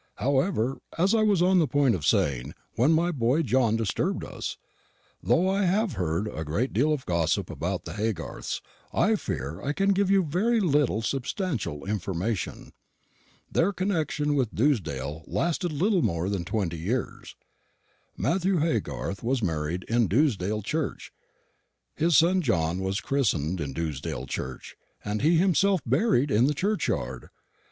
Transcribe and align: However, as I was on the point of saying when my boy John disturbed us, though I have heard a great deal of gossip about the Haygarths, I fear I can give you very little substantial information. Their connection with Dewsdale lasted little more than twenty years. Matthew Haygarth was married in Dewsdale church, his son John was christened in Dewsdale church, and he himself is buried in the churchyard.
However, 0.15 0.79
as 0.97 1.13
I 1.13 1.21
was 1.21 1.43
on 1.43 1.59
the 1.59 1.67
point 1.67 1.93
of 1.93 2.07
saying 2.07 2.55
when 2.73 2.91
my 2.91 3.11
boy 3.11 3.43
John 3.43 3.75
disturbed 3.75 4.23
us, 4.25 4.57
though 5.21 5.47
I 5.47 5.65
have 5.65 5.93
heard 5.93 6.27
a 6.27 6.43
great 6.43 6.73
deal 6.73 6.91
of 6.91 7.05
gossip 7.05 7.51
about 7.51 7.85
the 7.85 7.93
Haygarths, 7.93 8.61
I 8.91 9.15
fear 9.15 9.61
I 9.61 9.73
can 9.73 9.93
give 9.93 10.09
you 10.09 10.23
very 10.23 10.59
little 10.59 11.03
substantial 11.03 11.85
information. 11.85 12.73
Their 13.51 13.71
connection 13.71 14.33
with 14.33 14.55
Dewsdale 14.55 15.21
lasted 15.27 15.71
little 15.71 16.01
more 16.01 16.29
than 16.29 16.45
twenty 16.45 16.79
years. 16.79 17.35
Matthew 18.17 18.57
Haygarth 18.57 19.21
was 19.21 19.43
married 19.43 19.83
in 19.83 20.07
Dewsdale 20.07 20.63
church, 20.63 21.11
his 21.95 22.17
son 22.17 22.41
John 22.41 22.79
was 22.79 23.01
christened 23.01 23.61
in 23.61 23.71
Dewsdale 23.71 24.25
church, 24.25 24.75
and 25.05 25.21
he 25.21 25.37
himself 25.37 25.79
is 25.85 25.91
buried 25.91 26.31
in 26.31 26.47
the 26.47 26.55
churchyard. 26.55 27.29